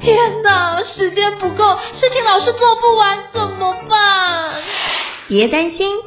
[0.00, 4.54] 天哪，时间不够，事情老是做不完，怎么办？
[5.28, 5.98] 别担心，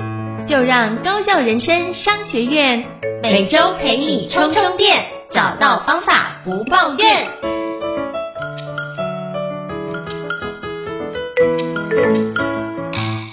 [0.48, 2.84] 就让高校人生商学院
[3.22, 7.28] 每周陪你充充电，找到方法不抱怨。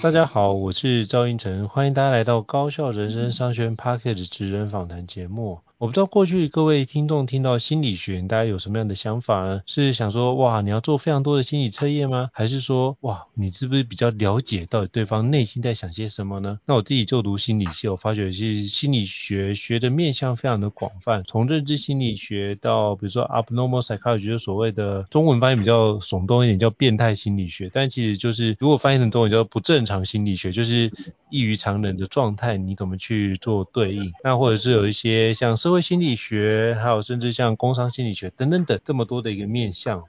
[0.02, 5.60] 大家好，我是赵英成，欢迎大家来到高校人生商学院 Podcast 职人访谈节目。
[5.78, 9.62] 我不知道过去各位听众听到心理学，大家有什么样的想法呢？
[9.64, 12.30] 是想说哇，你要做非常多的心理测验吗？
[12.32, 16.58] 还是说哇，你是不是比较了解到底对方内心在想些什么呢？
[16.66, 30.92] 那我自己就读心理系，我发觉是心理学学的面向非常的广泛，从认知心理学到比如说 abnormal psychology，就所谓的中文翻译比较耸动一点叫变态心理学，但其实就是如果翻译成中文叫不正常心理学，就是
[31.30, 34.12] 异于常人的状态，你怎么去做对应？
[34.24, 40.02] 那或者是有一些像社会心理学，还有甚至像工商心理学等等等这么多的一个面向。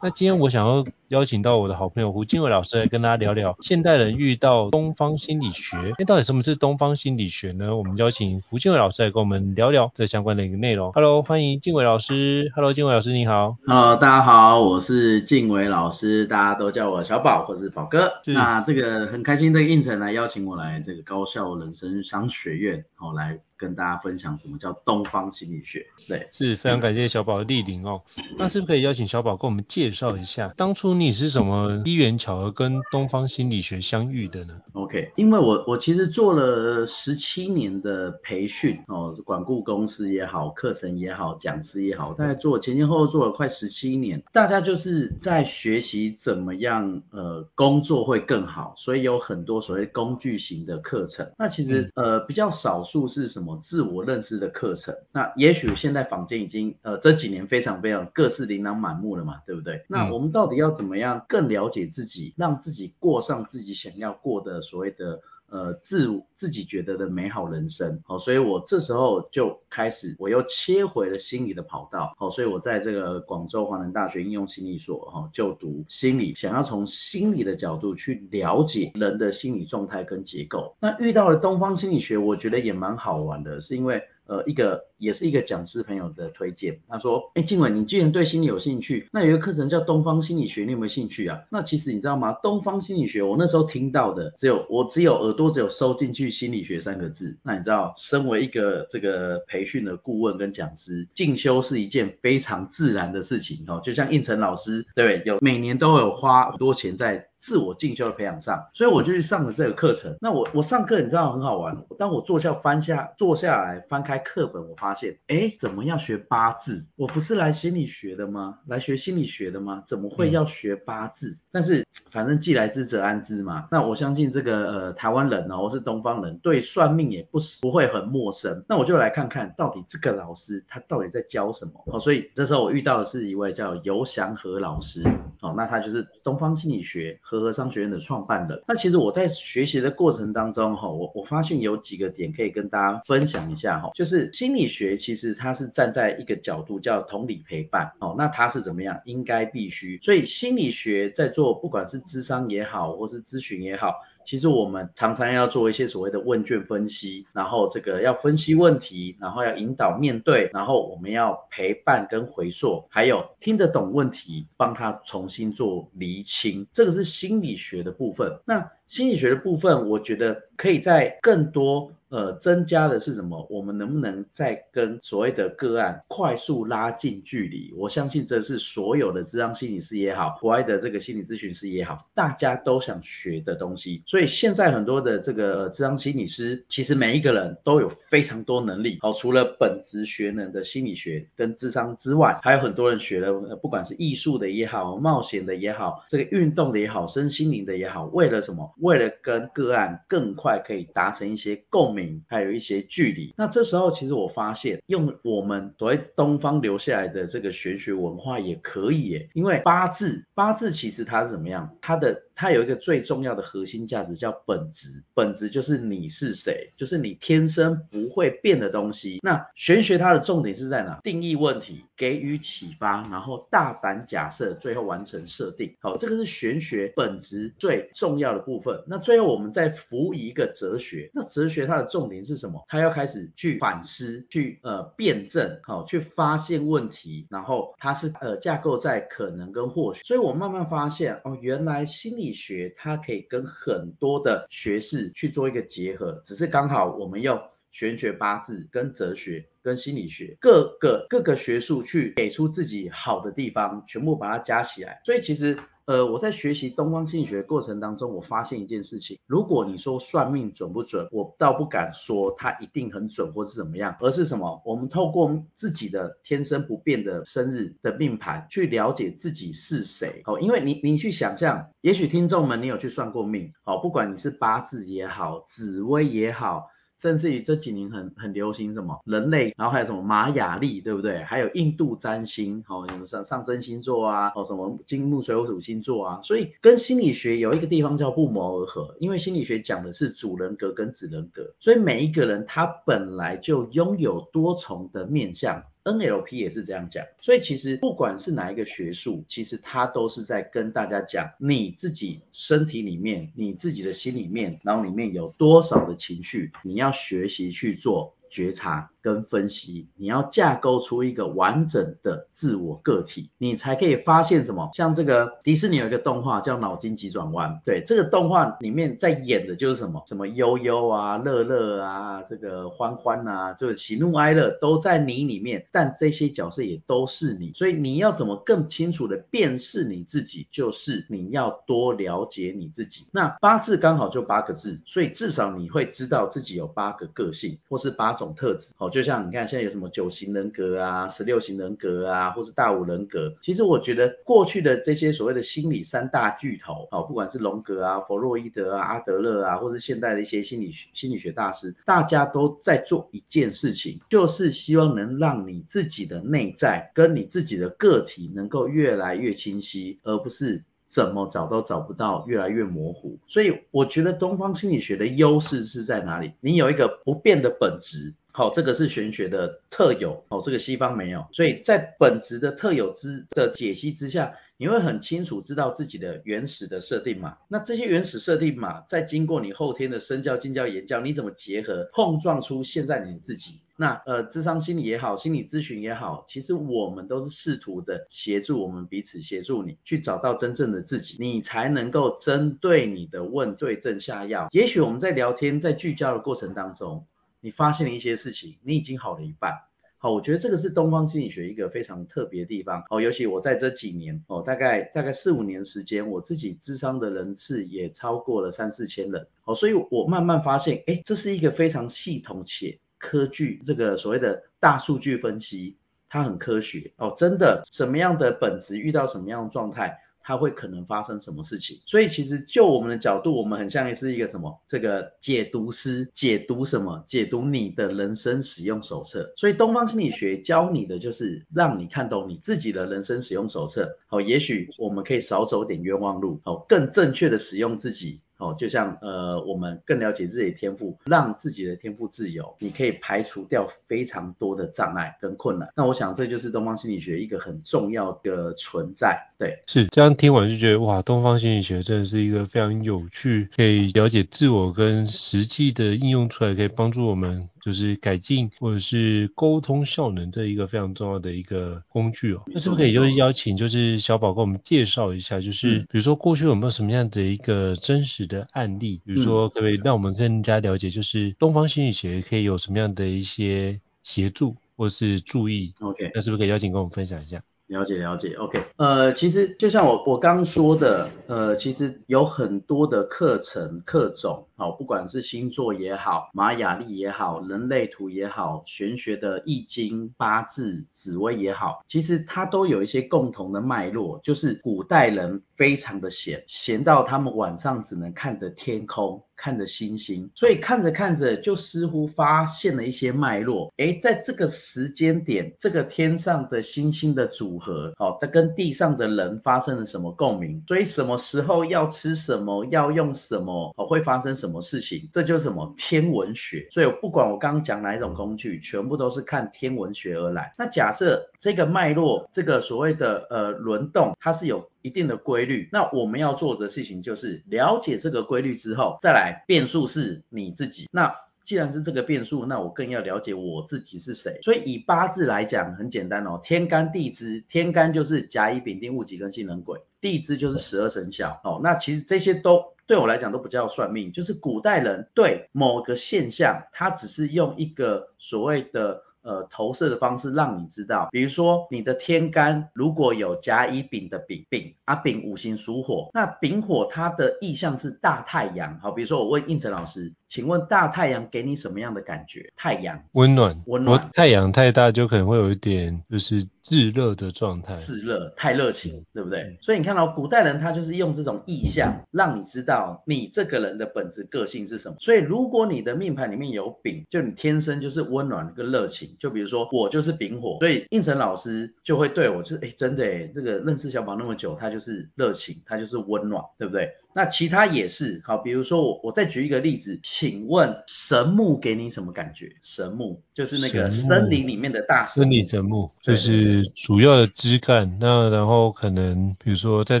[0.00, 5.76] 那今天我想要邀请到我的好朋友胡静伟老师来跟大家聊聊现代人遇到东方心理学。
[5.98, 7.76] 那到底什么是东方心理学呢？
[7.76, 10.92] 我们邀请胡静伟老师来跟我们聊聊这相关的一个内容。
[10.92, 12.52] Hello，欢迎静伟老师。
[12.54, 13.56] Hello，静伟老师你好。
[13.66, 18.12] Hello，大家好，我是静伟老师，大家都叫我小宝或是宝哥。
[18.26, 23.40] 那这个很开心，这个胤丞来邀请我来这个高校人生商学院，好来。
[23.56, 25.86] 跟大家分享什么叫东方心理学？
[26.08, 28.02] 对，是非常感谢小宝的莅临哦。
[28.36, 51.30] 那是不是可以邀请小宝跟我们介绍一下，当初你是什么机缘巧合跟东方心理学相遇的呢？OK，因为我我其实做了十七年的培训哦，管顾公司也好，课程也好，讲师也好，大概做前前后后做了快十七年，大家就是在学习怎么样呃工作会更好，所以有很多所谓工具型的课程。
[51.38, 53.43] 那其实呃比较少数是什么？
[53.56, 59.84] 自我认识的课程，那也许现在坊间已经呃这几年非常非常各式琳琅满目了嘛，对不对？
[59.88, 65.20] 那我们到底要怎么样更了解自己，让自己过上自己想要过的所谓的
[65.54, 68.00] 呃自自己觉得的美好人生？
[68.04, 80.76] 好，所以我这时候就开始我又切回了心理的跑道，好，所以我在这个广州华南大学应用心理所哈就读心理，想要从心理的角度去了解人的心理状态跟结构。
[80.80, 84.02] 那遇到了东方心理学，我觉得也蛮好玩的，是因为。
[84.26, 91.42] 呃，一个也是一个讲师朋友的推荐，他说，哎，静伟，你既然对心理有兴趣，那有一个课程叫东方心理学，你有没有兴趣啊？
[91.50, 92.32] 那其实你知道吗？
[92.42, 97.36] 东方心理学，我那时候听到的只有我只有耳朵只有收进去心理学三个字。
[97.42, 107.28] 那你知道，身为一个这个培训的顾问跟讲师，进修是一件非常自然的事情哦，就像应成老师，对，有每年都有花很多钱在。
[107.44, 110.16] 自我进修的培养上，所以我就去上了这个课程。
[110.18, 116.86] 那我我上课你知道很好玩，当我坐下翻下坐下来翻开课本，我发现，哎，怎么要学八字？
[116.96, 118.60] 我不是来心理学的吗？
[118.66, 119.82] 来学心理学的吗？
[119.86, 121.32] 怎么会要学八字？
[121.32, 123.68] 嗯、但是反正既来之则安之嘛。
[123.70, 128.64] 那我相信这个呃台湾人呢、哦，或是东方人对算命也不不会很陌生。
[128.66, 131.72] 那我就来看看到底这个老师他到底在教什么。
[131.88, 135.02] 哦，所以这时候我遇到的是一位叫游祥和老师。
[135.42, 137.20] 哦，那他就是东方心理学。
[137.33, 149.00] 和合商学院的创办人，那其实我在学习的过程当中，哈，我我发现有几个点可以跟大家分享一下，哈，就是心理学其实它是站在一个角度叫同理陪伴，哦，那它是怎么样？
[149.04, 153.94] 应该必须，所以心理学在做不管是咨商也好，或是咨询也好。
[154.24, 168.40] 其实我们常常要做一些所谓的问卷分析，然后这个要分析问题，然后要引导面对，然后我们要陪伴跟回溯，还有听得懂问题，帮他重新做厘清，这个是心理学的部分。
[168.44, 171.92] 那心理学的部分，我觉得可以在更多。
[172.10, 173.44] 呃，增加的是什么？
[173.50, 177.74] 我们能不能再跟所谓的个案快速拉近距离？
[177.76, 184.04] 我相信这是所有的智商心理师也好，国外的这个心理咨询师也好，大家都想学的东西。
[184.06, 188.98] 所以现在很多的这个呃咨商心理师，其实每一个人都有非常多能力。
[189.00, 198.72] 好，除了本职学能的心理学跟智商之外，还有很多人学了，不管是艺术的也好，冒险的也好，这个运动的也好，身心灵的也好，为了什么？
[198.78, 202.04] 为了跟个案更快可以达成一些共鸣。
[202.28, 211.76] 还有一些距离，那这时候其实我发现，用我们所谓东方留下来的这个玄学文化也可以耶，因为八字，八字其实它是怎么样？
[211.80, 219.20] 它的它有一个最重要的核心价值叫本质，本质就是你是谁，就是你天生不会变的东西。
[219.22, 220.98] 那玄学它的重点是在哪？
[221.02, 225.76] 定义问题，给予启发，然后大胆假设，最后完成设定。
[225.80, 228.63] 好，这个是玄学本质最重要的部分。
[228.64, 228.82] 分。
[228.88, 232.64] 那最后我们再辅以一个哲学，那哲学它的重点是什么？
[232.66, 240.02] 它要开始去反思，去呃辩证，好、去发现问题，然后它是呃架构在可能跟或许。
[240.02, 249.44] 所以我慢慢发现哦，原来心理学它可以跟很多的学士去做一个结合，只是刚好我们要玄学八字跟哲学。
[249.64, 255.00] 跟心理学各个各个学术去给出自己好的地方，全部把它加起来。
[255.06, 264.60] 所以其实呃我在学习东方心理学的过程当中，我发现一件事情：如果你说算命准不准，我倒不敢说它一定很准或是怎么样，而是什么？
[264.66, 270.20] 我们透过自己的天生不变的生日的命盘去了解自己是谁。
[270.26, 276.66] 好，因为你你去想象，也许听众们你有去算过命，好，不管你是八字也好，紫微也好。
[277.04, 281.22] 甚至于这几年很很流行什么人类，然后还有什么玛雅历，对不对？
[281.24, 295.64] 还有印度占星，好，什么上上升星座啊，哦，什么金木水火土星座啊，所以跟心理学有一个地方叫不谋而合，因为心理学讲的是主人格跟子人格，所以每一个人他本来就拥有多重的面相。
[295.84, 308.16] NLP 也是这样讲，所以其实不管是哪一个学术，其实它都是在跟大家讲你自己身体里面、你自己的心里面，然后里面有多少的情绪，你要学习去做。
[308.30, 314.70] 觉察跟分析，你要架构出一个完整的自我个体，你才可以发现什么？
[314.72, 320.02] 像这个迪士尼有一个动画叫《脑筋急转弯》，对，这个动画里面在演的就是什么？
[320.06, 330.48] 什么悠悠啊、乐乐啊、这个欢欢啊，就是喜怒哀乐都在你里面，但这些角色也都是你，所以你要怎么更清楚的辨识你自己？
[330.50, 333.06] 就是你要多了解你自己。
[333.12, 338.24] 那八字刚好就八个字，所以至少你会知道自己有八个个性，或是八种。
[338.34, 343.34] 特质，好，就像你看现在有什么九型人格啊、十六型人格啊，或是大五人格。
[343.42, 360.62] 其实我觉得过去的这些所谓的心理三大巨头，好，不管是荣格啊、弗洛伊德啊、阿德勒啊，或是现代的一些心理学心理学大师，大家都在做一件事情，就是希望能让你自己的内在跟你自己的个体能够越来越清晰，而不是。
[360.86, 363.18] 怎么找都找不到，越来越模糊。
[363.26, 366.34] 所以我觉得东方心理学的优势是在哪里？
[366.38, 371.24] 你有一个不变的本质，好，这个是玄学的特有，哦，这个西方没有。
[371.30, 377.38] 所以在本质的特有之的解析之下，你会很清楚知道自己的原始的设定码。
[377.46, 383.60] 那这些原始设定码，在经过你后天的身教、经教、言教，你怎么结合，碰撞出现在你自己？
[383.76, 394.48] 那呃，智商心理也好，心理咨询也好，其实我们都是试图的协助我们彼此，协助你去找到真正的自己，你才能够针对你的问对症下药。
[394.50, 397.06] 也许我们在聊天、在聚焦的过程当中，
[397.44, 399.52] 你发现了一些事情，你已经好了一半。
[399.98, 402.82] 好，我觉得这个是东方心理学一个非常特别的地方。
[402.88, 409.28] 好，尤其我在这几年哦，大概大概四五年时间，我自己咨商的人次也超过了三四千人。
[409.42, 412.78] 好，所以我慢慢发现，哎，这是一个非常系统且。
[412.96, 415.76] 科据这个所谓的大数据分析，
[416.08, 421.78] 它很科学哦，真的什么样的本质遇到什么样的状态，它会可能发生什么事情。
[421.86, 427.04] 所以其实就我们的角度，我们很像是一个什么这个解读师，解读什么？
[427.06, 429.32] 解读你的人生使用手册。
[429.36, 433.98] 所以东方心理学教你的就是让你看懂你自己的人生使用手册。
[434.06, 438.20] 好，也许我们可以少走点冤枉路，好，更正确的使用自己。
[438.38, 445.68] 哦，就像呃，我们更了解自己的天赋，让自己的天赋自由，你可以排除掉非常多的障碍跟困难。
[445.76, 449.18] 那我想这就是东方心理学一个很重要的存在。
[449.38, 457.48] 对，是这样听完就觉得哇，东方心理学真的是一个非常有趣，可以了解自我跟实际的应用出来，可以帮助我们。
[457.64, 462.42] 就是改进或者是沟通效能这一个非常重要的一个工具哦。
[462.46, 477.42] 那是不是可以就是邀请就是小宝跟我们介绍一下，就是比如说过去有没有什么样的一个真实的案例，比如说可不可以让我们更加了解，就是东方心理学可以有什么样的一些协助或是注意？OK，那是不是可以邀请跟我们分享一下？
[477.66, 499.24] 了解了解，OK，呃，其实就像我我刚说的，呃，其实有很多的课程课种，好，不管是星座也好，玛雅历也好，人类图也好，玄学的易经、八字、紫微也好，其实它都有一些共同的脉络，就是古代人非常的闲，闲到他们晚上只能看着天空。
[499.44, 503.74] 看着星星，所以看着看着就似乎发现了一些脉络。
[503.76, 510.62] 诶，在这个时间点，这个天上的星星的组合，好，它跟地上的人发生了什么共鸣？
[510.66, 515.10] 所以什么时候要吃什么，要用什么，哦，会发生什么事情？
[515.12, 516.66] 这就是什么天文学。
[516.70, 520.54] 所以不管我刚刚讲哪一种工具，全部都是看天文学而来。
[520.56, 524.70] 那假设这个脉络，这个所谓的呃轮动，它是有。
[524.84, 525.70] 一定的规律。
[525.72, 530.86] 那我们要做的事情就是了解这个规律之后，再来变数是你自己。
[530.92, 534.38] 那既然是这个变数，那我更要了解我自己是谁。
[534.42, 541.60] 所以以八字来讲，很简单哦，天干地支，天干就是甲乙丙丁戊己庚辛壬癸，地支就是十二生肖哦。
[541.62, 549.02] 那其实这些都对我来讲都不叫算命，就是古代人对某个现象，他只是用一个所谓的。
[549.24, 558.78] 呃，投射的方式让你知道，比如说你的天干如果有甲乙丙的丙丙啊，丙五行属火，那丙火它的意象是大太阳。
[558.80, 562.52] 好，比如说我问应成老师，请问大太阳给你什么样的感觉？
[562.54, 564.10] 太阳温暖，温暖。
[564.12, 569.58] 太阳太大就可能会有一点就是炙热的状态，炙热，太热情，对不对？
[569.60, 574.96] 所以你看到古代人他就是用这种意象让你知道你这个人的本质个性是什么。
[574.98, 579.14] 所以如果你的命盘里面有丙，就你天生就是温暖跟热情。
[579.20, 586.88] 就比如说我就是丙火，所以应成老师就会对我就是哎真的哎，这个认识小宝那么久，他就是热情，他就是温暖，对不对？
[587.14, 592.52] 那其他也是好，比如说我我再举一个例子，请问神木给你什么感觉？
[592.60, 600.00] 神木就是那个森林里面的大森林神木就是主要的枝干，那然后可能比如说在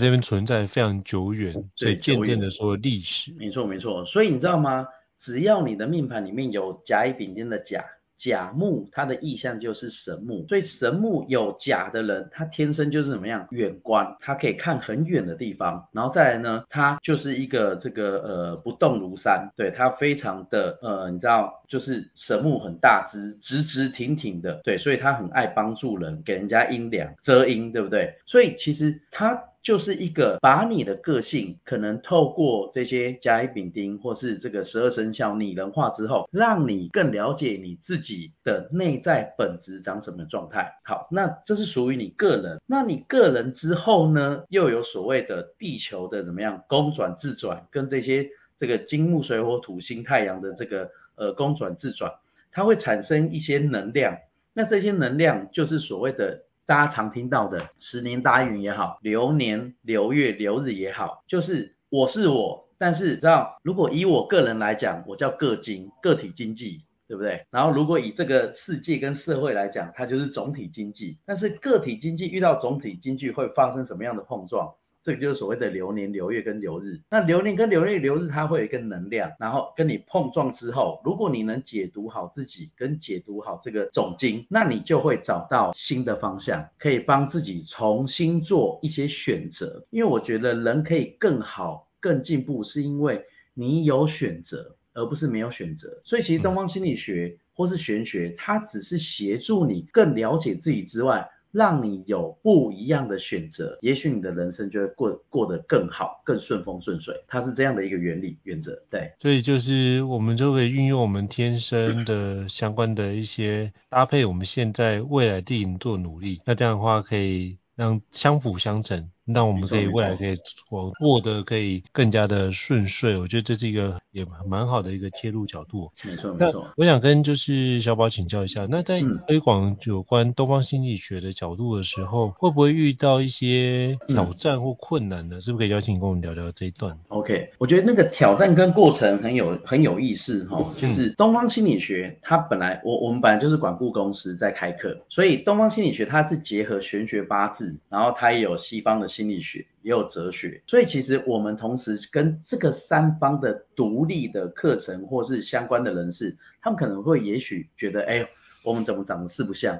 [0.00, 3.32] 这边存在非常久远，所以渐渐的说历史。
[3.38, 4.86] 没错没错，所以你知道吗？
[5.16, 7.84] 只要你的命盘里面有甲乙丙丁的甲。
[8.24, 13.46] 甲木，它的意象就是神木，所以神木有甲的人，他天生就是怎么样？
[13.50, 28.16] 远观，他可以看很远的地方，然后再来呢，他就是一个这个呃不动如山，对，他非常的呃，你知道，就是神木很大只，直直挺挺的，对，所以他很爱帮助人，给人家阴凉遮阴，对不对？
[28.24, 29.44] 所以其实他。
[29.64, 40.70] 就是一个把你的个性可能透过这些甲乙丙丁或是这个十二生肖拟人化之后，让你更了解你自己的内在本质长什么状态。
[40.84, 42.60] 好，那这是属于你个人。
[42.66, 48.28] 那你个人之后呢，又有所谓的地球的怎么样公转自转，跟这些
[48.58, 52.12] 这个金木水火土星太阳的这个呃公转自转，
[52.52, 54.18] 它会产生一些能量。
[54.52, 56.42] 那这些能量就是所谓的。
[56.66, 67.46] 大家常听到的十年大运也好，流年流月流日也好，就是我是我，但是知道如果以我个人来讲，我叫个经，个体经济，对不对？
[67.50, 74.74] 然后如果以这个世界跟社会来讲，它就是总体经济，但是个体经济遇到总体经济会发生什么样的碰撞？
[75.04, 76.98] 这个就是所谓的流年、流月跟流日。
[77.10, 89.84] 那流年跟流月、流日，它会有一个能量，然后跟你碰撞之后，如果你能解读好自己，跟解读好这个总经，那你就会找到新的方向，可以帮自己重新做一些选择。
[89.90, 96.00] 因为我觉得人可以更好、更进步，是因为你有选择，而不是没有选择。
[96.02, 101.28] 所以其实东方心理学或是玄学，它只是协助你更了解自己之外。
[101.54, 107.14] 让你有不一样的选择，也许你的人生就会过过得更好，更顺风顺水。
[107.28, 109.12] 它是这样的一个原理原则，对。
[109.20, 119.08] 所以就是我们就可以运用我们天生的相关的一些搭配，我们现在未来自己做努力，那这样的话可以让相辅相成。
[119.26, 120.36] 那我们可以未来可以
[120.68, 125.90] 过过得可以更加的顺遂，我觉得这是一个也蛮好的一个切入角度。
[126.04, 126.66] 没错没错。
[126.76, 135.38] 我想跟就是小宝请教一下，那在推广有关东方心理学的角度的时候，会不会遇到一些挑战或困难呢？
[135.38, 149.08] 嗯、是不是可以邀请你跟我们聊聊这一段？OK，我觉得那个挑战跟过程很有很有意思哈，就是东方心理学它本来我我们本来就是管顾公司在开课，所以东方心理学它是结合玄学八字，然后它也有西方的。
[149.14, 158.26] 心理学也有哲学，所以其实我们同时跟这个三方的独立的课程或是相关的人士，他们可能会也许觉得，哎，
[158.62, 159.78] 我们怎么长得四不像？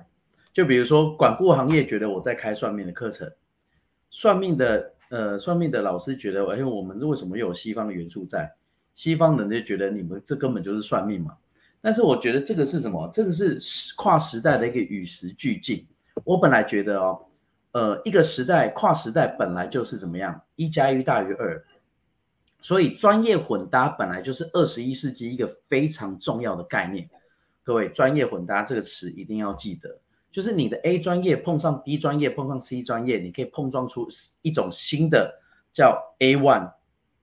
[0.52, 3.32] 就比如说管顾行业觉得我在开算命的课程，
[4.10, 8.52] 算命的呃算命的老师觉得，哎，我们为什么又有西方的元素在？
[8.94, 11.38] 西方人就觉得你们这根本就是算命嘛。
[11.80, 13.08] 但是我觉得这个是什么？
[13.10, 13.58] 这个是
[13.96, 15.86] 跨时代的一个与时俱进。
[16.24, 17.24] 我本来觉得哦。
[17.74, 21.64] 呃，一个时代跨时代本来就是怎么样，一加一大于二，
[22.60, 27.10] 所以专业混搭本来就是二十一世纪一个非常重要的概念。
[27.64, 29.98] 各位，专业混搭这个词一定要记得，
[30.30, 34.08] 就是你的 A 专业碰上 B 专业碰上 C 专业，你可以碰撞出
[34.42, 35.40] 一种新的
[35.72, 36.74] 叫 A one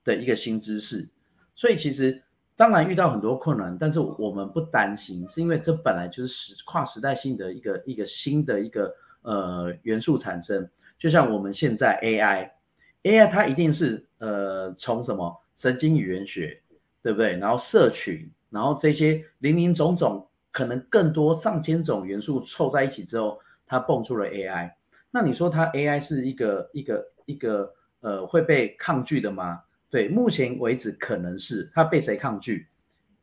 [0.04, 1.08] 的一个新知识。
[1.54, 2.24] 所以其实
[2.56, 8.96] 当然遇到很多困难，但是我们不担心，是因为这本来就是时跨时代性的一个一个新的一个。
[9.22, 16.62] 呃，元素产生，就像我们现在 AI，AI 它一定是呃从什么神经语言学，
[17.02, 17.36] 对不对？
[17.38, 24.72] 然后社群，然后这些零零总总，可能更多上千种元素凑在一起之后，它蹦出了 AI。
[25.10, 29.62] 那你说它 AI 是一个一个一个呃会被抗拒的吗？
[29.90, 31.70] 对，目前为止可能是。
[31.74, 32.68] 它被谁抗拒？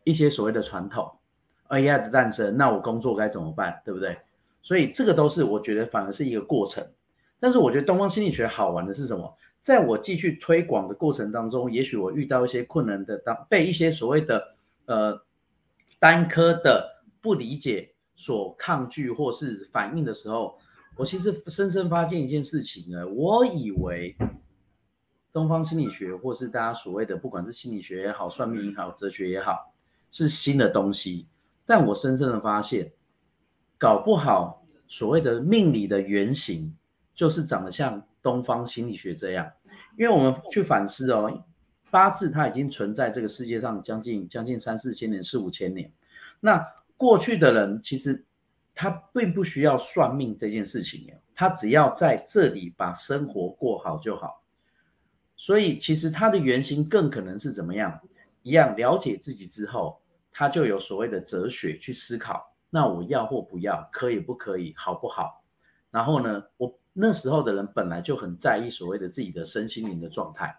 [0.04, 1.18] 一些所谓的传统
[1.68, 3.82] AI 的诞生，那我工作该怎么办？
[3.84, 4.18] 对不对？
[4.62, 6.88] 所以这个都是我觉得反而是一个过程。
[7.40, 9.38] 但是我觉得东方心理学好玩的是什么？
[9.62, 15.22] 在我继续推广的过程当中，也许我遇到一些困难的当被一些所谓的呃
[16.00, 20.58] 单科的不理解所抗拒或是反应的时候，
[20.96, 24.16] 我其实深深发现一件事情呢，我以为
[25.32, 29.74] 东方心理学或是大家所谓的不管是心理学也好、算命也好、哲学也好，
[30.12, 31.28] 是新的东西，
[31.66, 32.94] 但我深深的发现，
[33.80, 36.76] 搞不好所谓的命理的原型。
[37.16, 39.52] 就是长得像东方心理学这样，
[39.98, 41.44] 因为我们去反思哦，
[41.92, 45.92] 八字它已经存在这个世界上将近将近三四千年、四五千年。
[46.40, 48.26] 那过去的人其实
[48.74, 54.42] 他并不需要算命这件事情，他只要在这里把生活过好就好。
[55.36, 58.00] 所以其实它的原型更可能是怎么样？
[58.44, 65.44] 一样了解自己之后，他就有所谓的哲学去思考，那我要或不要，可以不可以，好不好？
[65.92, 66.78] 然后呢，我。
[66.92, 70.58] 那时候的人本来就很在意所谓的自己的身心灵的状态，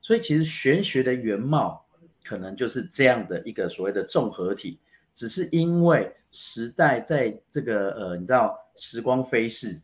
[0.00, 1.84] 所以其实玄学的原貌
[2.24, 4.78] 可能就是这样的一个所谓的综合体，
[5.14, 9.82] 只是因为时代在这个呃，你知道时光飞逝，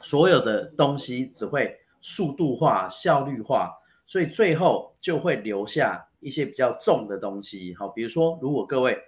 [0.00, 7.74] 所有的东西只会速度化、效率化，所以最后就会留下一些比较重的东西。
[7.76, 8.98] 好，比如说如果各位，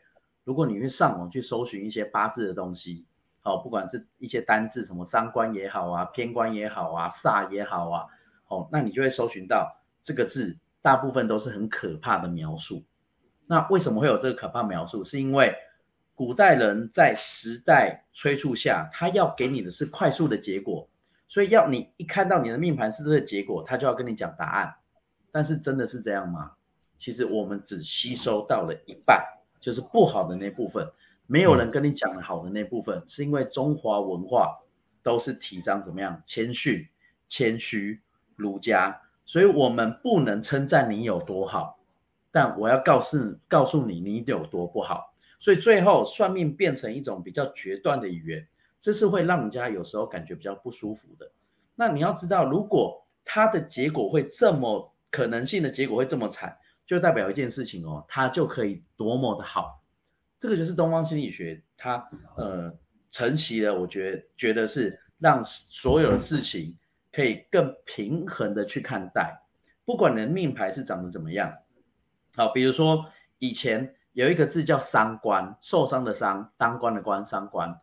[0.50, 3.06] 如果你去上网去搜寻一些八字的东西。
[3.42, 8.06] 好，不管是一些单字，什么伤官也好啊，偏官也好啊，煞也好啊，
[8.48, 12.82] 哦，那你就会搜寻到这个字，大部分都是很可怕的描述。
[13.46, 15.04] 那为什么会有这个可怕描述？
[15.04, 15.54] 是因为
[16.16, 20.90] 古代人在时代催促下，他要给你的是快速的结果，
[21.28, 24.74] 所以要你一看到你的命盘是这个结果，他就要跟你讲答案。
[25.30, 26.56] 但是真的是这样吗？
[26.98, 29.24] 其实我们只吸收到了一半，
[29.60, 30.90] 就是不好的那部分。
[31.26, 34.60] 没有人跟你讲的好的那部分，是因为中华文化
[35.02, 36.88] 都是提倡怎么样谦逊、
[37.28, 38.00] 谦虚、
[38.34, 41.78] 儒家，所以我们不能称赞你有多好，
[42.32, 48.48] 但我要告诉告诉你你有多不好，所以最后算命变成一种比较决断的语言，
[48.80, 51.30] 这是会让人家有时候感觉比较不舒服的。
[51.76, 56.58] 那你要知道，如果他的结果会这么可能性的结果会这么惨，
[56.90, 59.80] 就代表一件事情哦，它就可以多么的好。
[60.40, 62.76] 这个就是东方心理学，它呃
[63.12, 66.78] 承袭了，我觉得觉得是让所有的事情
[67.12, 69.40] 可以更平衡的去看待，
[69.84, 71.58] 不管你的命牌是长得怎么样。
[72.34, 73.06] 好，比如说
[73.38, 77.80] 以前有一个字叫伤官，受伤的伤，当官的官，伤官。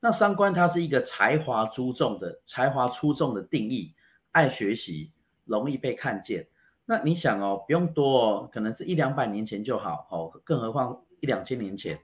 [0.00, 3.94] 那伤官它是一个才华出众的才华出众的定义，
[4.32, 5.12] 爱学习，
[5.44, 6.48] 容易被看见。
[6.86, 11.02] 那你想哦，不用多哦，可能是一两百年前就好，哦，更何况。
[11.18, 11.98] 一两千年前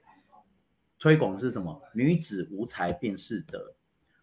[0.99, 1.81] 推广是什么？
[1.93, 3.75] 女子无才便是德。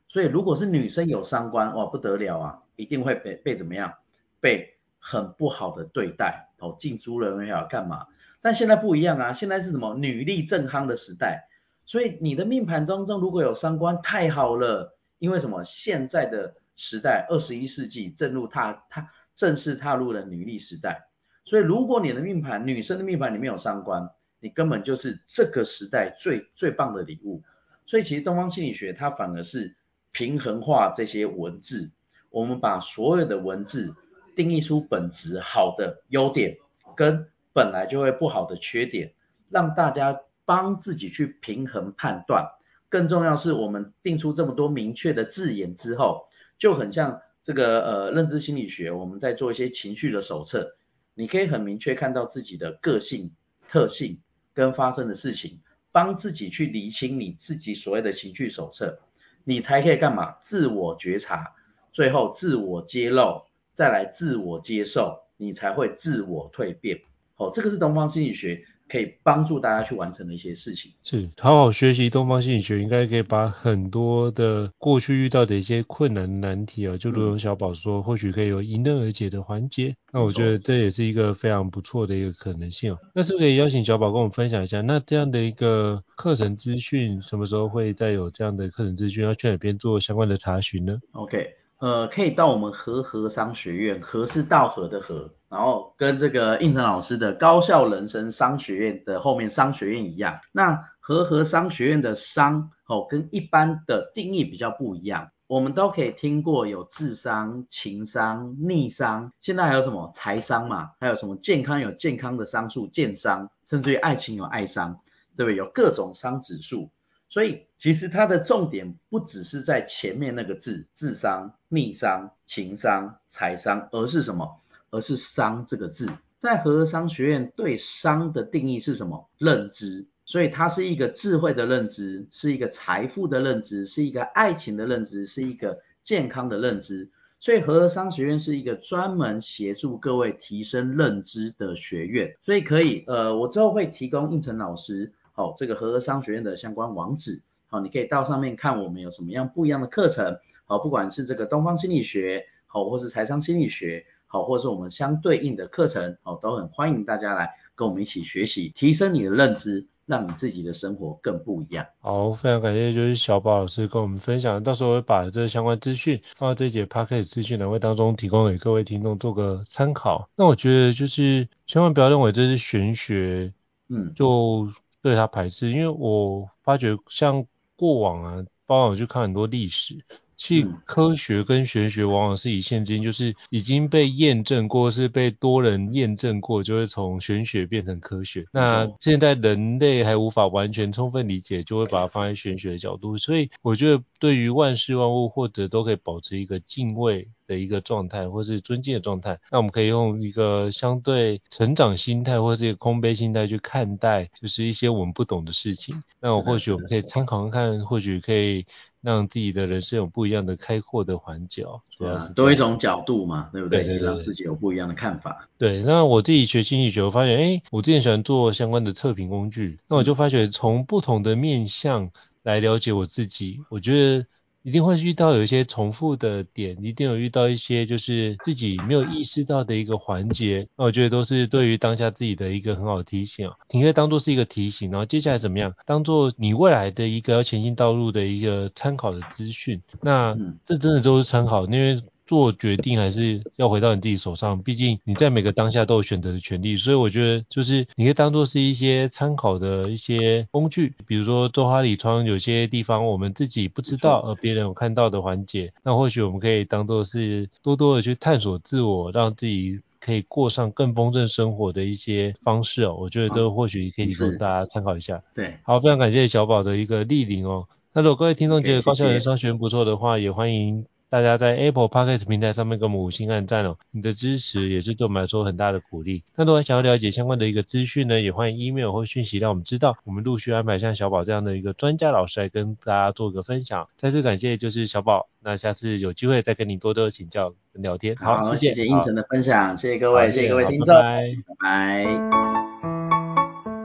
[0.08, 3.94] 所以如果是女生有三观，哇不得了啊，一定会被被怎么样？
[4.40, 8.08] 被很不好的对待，哦，进猪人也好干嘛？
[8.42, 9.94] 但现在不一样啊，现在是什么？
[9.94, 11.48] 女力正夯的时代。
[11.86, 15.62] 所以你的命盘当中如果有三观，太好了，因为什么？
[15.64, 21.08] 现在的时代，二十一世纪正入踏踏正式踏入了女力时代。
[21.46, 27.42] 所以如果你的命盘，女生的命盘里面有伤官，你根本就是这个时代最最棒的礼物，
[27.86, 29.74] 所以其实东方心理学它反而是
[30.12, 31.90] 平衡化这些文字，
[32.28, 33.94] 我们把所有的文字
[34.36, 36.58] 定义出本质好的优点
[36.94, 39.14] 跟本来就会不好的缺点，
[39.48, 42.46] 让大家帮自己去平衡判断。
[42.90, 50.76] 更重要是我们定出这么多明确的字眼之后，就很像这个呃认知心理学，我们在做一些情绪的手册，
[51.14, 53.32] 你可以很明确看到自己的个性
[53.68, 54.20] 特性。
[54.52, 55.60] 跟发生的事情，
[55.92, 58.98] 帮自己去厘清你自己所谓的情绪手册，
[59.44, 60.32] 你才可以干嘛？
[60.42, 61.54] 自我觉察，
[61.92, 67.00] 最后自我揭露，再来自我接受，你才会自我蜕变。
[67.36, 68.66] 哦，这个是东方心理学。
[68.90, 70.90] 可以帮助大家去完成的一些事情。
[71.04, 79.94] 是，好好学习东方心理学，应该可以把很多的过去遇到的一些困难难题啊，就如同小宝说，嗯、或许可以有迎刃而解的环节。
[80.12, 82.98] 那我觉得这也是一个非常不错的一个可能性哦。
[83.14, 91.59] 那是不是可以邀请小宝跟我们分享一下，那这样的一个课程资讯，什么时候会再有这样的课程资讯，要去哪边做相关的查询呢？OK。
[91.80, 100.40] 呃，可以到我们和合商学院，和是道和的和，然后跟这个应成老师的高效人生商学院的后面商学院一样。
[100.52, 105.30] 那和合商学院的商哦，跟一般的定义比较不一样。
[105.46, 110.90] 我们都可以听过有智商、情商、逆商，现在还有什么财商嘛？
[111.00, 115.00] 还有什么健康有健康的商数，健商，甚至于爱情有爱商，
[115.34, 115.56] 对不对？
[115.56, 116.90] 有各种商指数。
[117.30, 124.60] 所以其实它的重点不只是在前面那个字，智商、逆商、情商、财商，而是什么？
[124.90, 126.10] 而是商这个字。
[126.40, 129.30] 在和商学院对商的定义是什么？
[129.38, 130.06] 认知。
[130.24, 137.10] 所以它是一个智慧的认知，是一个财富的认知，是一个爱情的认知，是一个健康的认知。
[137.40, 142.36] 所以和商学院是一个专门协助各位提升认知的学院。
[142.42, 159.86] 所以可以，呃，我之后会提供应成老师，哦，这个和合商学院的相关网址，好、哦，你可以到上面看我们有什么样不一样的课程，好、哦，不管是这个东方心理学，好、哦，或是财商心理学，好、哦，或是我们相对应的课程，好、哦，都很欢迎大家来跟我们一起学习，提升你的认知。
[160.06, 161.86] 让你自己的生活更不一样。
[162.00, 170.28] 好，非常感谢，就是小宝老师跟我们分享，到时候会把这个相关资讯放到这一节 podcast 资讯栏位当中，提供给各位听众做个参考。
[170.34, 173.52] 那我觉得就是千万不要认为这是玄学，
[173.88, 174.68] 嗯，就
[175.02, 180.04] 对它排斥，因为我发觉像过往啊，包括我去看很多历史。
[180.40, 188.46] 其实科学跟玄学往往是以现今就是已经被验证过，是被多人验证过，就会从玄学变成科学。
[188.50, 193.18] 那现在人类还无法完全充分理解，就会把它放在玄学的角度。
[193.18, 199.38] 所以我觉得对于万事万物，或者都可以保持一个敬畏的一个状态，或是尊敬的状态。
[199.50, 206.02] 那我们可以用一个相对成长心态，或者一个空杯心态去看待，就是一些我们不懂的事情。
[206.18, 208.64] 那我或许我们可以参考看看，或许可以。
[209.02, 213.84] 让自己的人生有不一样的开阔的环角，主要是多一种角度嘛，对不对？
[213.84, 215.48] 对对对，让自己有不一样的看法。
[215.58, 222.10] 对，那我自己学心理学，我发现，哎，我之前喜欢做相关的测评工具，那我就发觉从不同的面向
[222.42, 224.26] 来了解我自己，我觉得。
[224.62, 242.02] 一定会遇到有一些重复的点，一定有遇到一些就是自己没有意识到的一个环节，那我觉得都是对于当下自己的一个很好的提醒啊，你可以当做是一个提醒，然后接下来怎么样，当做你未来的一个要前进道路的一个参考的资讯，那这真的都是参考，因为。
[242.30, 265.20] 做决定还是要回到你自己手上，毕竟你在每个当下都有选择的权利，所以我觉得就是你可以当做是一些参考的一些工具，比如说周哈里窗有些地方我们自己不知道，而别人有看到的环节，那或许我们可以当做是多多的去探索自我，让自己可以过上更丰盛生活的一些方式哦，我觉得都或许可以提供大家参考一下。
[265.34, 267.66] 对，好，非常感谢小宝的一个莅临哦。
[267.92, 270.86] 那如果各位听众觉得高效人生商学院不错的话，也欢迎。
[271.10, 276.22] 大家在 Apple Podcast 平台上面给我们五星按赞哦，你的支持也是对我们来说很大的鼓励。
[276.36, 283.88] 那如果想要了解相关的一个资讯呢，也欢迎 email 或讯息让我们知道，我们陆续安排像小宝这样的一个专家老师来跟大家做一个分享。
[283.96, 288.14] 再次感谢就是小宝，那下次有机会再跟你多多请教跟聊天。
[288.14, 291.34] 好，好，谢谢胤丞的分享，谢谢各位，谢谢各位听众，拜拜。
[291.44, 292.04] 拜拜。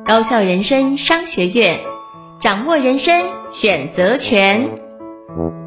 [0.05, 1.79] 高校人生商学院，
[2.39, 3.11] 掌握人生
[3.51, 5.64] 选择权。